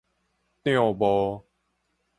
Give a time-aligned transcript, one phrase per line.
[0.63, 1.45] 帳幕